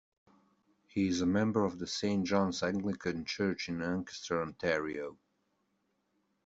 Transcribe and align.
He 0.87 1.09
is 1.09 1.21
a 1.21 1.27
member 1.27 1.63
of 1.63 1.77
the 1.77 1.85
Saint 1.85 2.25
John's 2.25 2.63
Anglican 2.63 3.23
church 3.23 3.69
in 3.69 3.83
Ancaster, 3.83 4.41
Ontario. 4.41 5.15